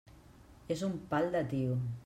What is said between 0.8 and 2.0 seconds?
un pal de tio.